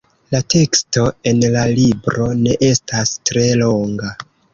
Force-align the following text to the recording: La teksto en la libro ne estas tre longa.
La 0.35 0.39
teksto 0.51 1.01
en 1.31 1.41
la 1.55 1.65
libro 1.79 2.29
ne 2.45 2.55
estas 2.69 3.13
tre 3.31 3.45
longa. 3.61 4.11